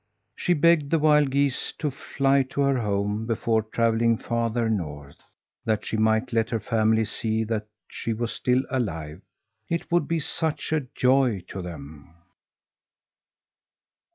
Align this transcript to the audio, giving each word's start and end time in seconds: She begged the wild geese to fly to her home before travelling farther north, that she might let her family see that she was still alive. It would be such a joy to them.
She 0.35 0.53
begged 0.55 0.89
the 0.89 0.97
wild 0.97 1.29
geese 1.29 1.71
to 1.73 1.91
fly 1.91 2.41
to 2.49 2.61
her 2.61 2.79
home 2.81 3.27
before 3.27 3.61
travelling 3.61 4.17
farther 4.17 4.67
north, 4.67 5.21
that 5.63 5.85
she 5.85 5.95
might 5.95 6.33
let 6.33 6.49
her 6.49 6.59
family 6.59 7.05
see 7.05 7.43
that 7.43 7.67
she 7.87 8.11
was 8.11 8.31
still 8.33 8.63
alive. 8.71 9.21
It 9.69 9.91
would 9.91 10.07
be 10.07 10.19
such 10.19 10.71
a 10.73 10.87
joy 10.95 11.41
to 11.49 11.61
them. 11.61 12.15